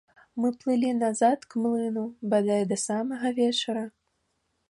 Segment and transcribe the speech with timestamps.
[0.43, 3.87] Мы плылі назад к млыну бадай да самага вечара.